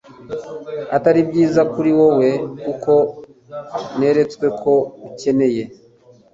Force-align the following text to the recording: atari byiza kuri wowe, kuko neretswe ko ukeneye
atari 0.95 1.19
byiza 1.29 1.61
kuri 1.73 1.91
wowe, 1.99 2.29
kuko 2.63 2.93
neretswe 3.99 4.47
ko 4.61 4.73
ukeneye 5.07 5.63